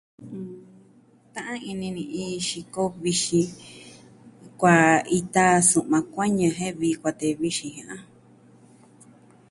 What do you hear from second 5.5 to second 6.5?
su'ma kuañɨ